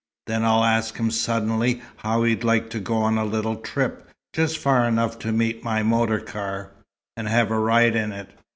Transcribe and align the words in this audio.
Then 0.25 0.43
I'll 0.43 0.63
ask 0.63 0.97
him 0.97 1.11
suddenly, 1.11 1.79
how 1.97 2.23
he'd 2.23 2.43
like 2.43 2.71
to 2.71 2.79
go 2.79 2.95
on 2.95 3.19
a 3.19 3.23
little 3.23 3.57
trip, 3.57 4.09
just 4.33 4.57
far 4.57 4.87
enough 4.87 5.19
to 5.19 5.31
meet 5.31 5.63
my 5.63 5.83
motor 5.83 6.19
car, 6.19 6.71
and 7.15 7.27
have 7.27 7.51
a 7.51 7.59
ride 7.59 7.95
in 7.95 8.11
it. 8.11 8.31